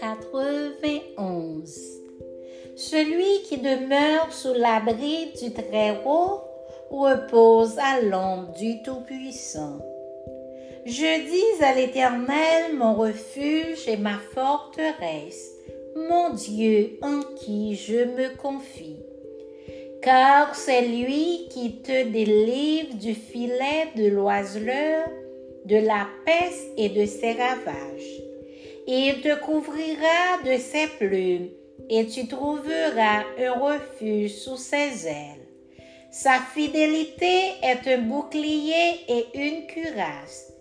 [0.00, 1.64] 91.
[2.76, 6.40] Celui qui demeure sous l'abri du Très-Haut
[6.90, 9.78] repose à l'ombre du Tout-Puissant.
[10.84, 15.52] Je dis à l'Éternel mon refuge et ma forteresse,
[15.96, 18.98] mon Dieu en qui je me confie.
[20.02, 25.08] Car c'est lui qui te délivre du filet de l'oiseleur,
[25.64, 28.23] de la peste et de ses ravages.
[28.86, 31.48] Il te couvrira de ses plumes
[31.88, 35.48] et tu trouveras un refuge sous ses ailes.
[36.10, 40.52] Sa fidélité est un bouclier et une cuirasse.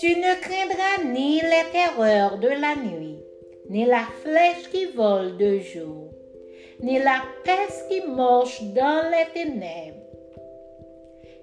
[0.00, 3.18] Tu ne craindras ni les terreurs de la nuit,
[3.70, 6.10] ni la flèche qui vole de jour,
[6.80, 9.98] ni la peste qui marche dans les ténèbres,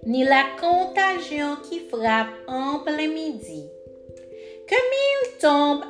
[0.06, 3.68] ni la contagion qui frappe en plein midi.
[4.68, 5.84] Que mille tombent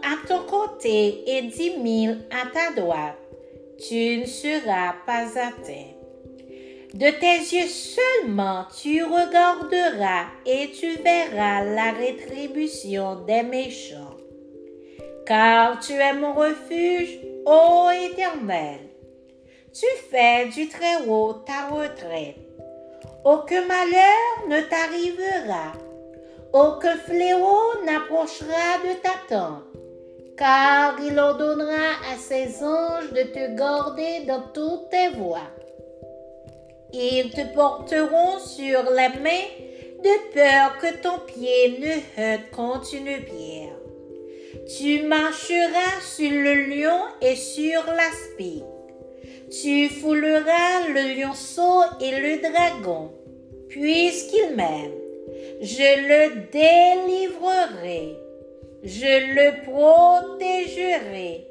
[0.89, 3.17] et dix mille à ta droite,
[3.77, 5.91] tu ne seras pas atteint.
[6.93, 14.17] De tes yeux seulement tu regarderas et tu verras la rétribution des méchants.
[15.25, 18.79] Car tu es mon refuge, ô Éternel.
[19.73, 22.35] Tu fais du Très-Haut ta retraite.
[23.23, 25.73] Aucun malheur ne t'arrivera,
[26.53, 29.63] aucun fléau n'approchera de ta tente,
[30.42, 35.52] car il ordonnera à ses anges de te garder dans toutes tes voies.
[36.92, 39.50] Ils te porteront sur les mains
[40.03, 43.78] de peur que ton pied ne heurte contre une pierre.
[44.75, 48.64] Tu marcheras sur le lion et sur l'aspic.
[49.52, 53.11] Tu fouleras le lionceau et le dragon,
[53.70, 54.98] puisqu'il m'aime.
[55.61, 58.17] Je le délivrerai,
[58.83, 61.47] je le protégerai,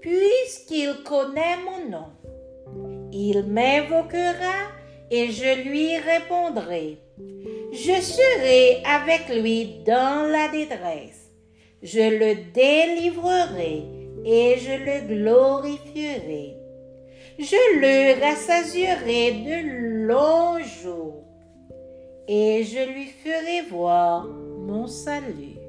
[0.00, 2.08] puisqu'il connaît mon nom.
[3.12, 4.70] Il m'invoquera
[5.10, 6.98] et je lui répondrai.
[7.72, 11.30] Je serai avec lui dans la détresse.
[11.82, 13.82] Je le délivrerai
[14.24, 16.56] et je le glorifierai.
[17.38, 21.24] Je le rassasierai de longs jours
[22.28, 25.63] et je lui ferai voir mon salut.